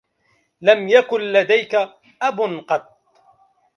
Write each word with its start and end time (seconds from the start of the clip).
لم 0.61 0.87
يكن 0.89 1.21
لديك 1.21 1.75
أب 2.21 2.41
قطّ. 2.67 2.87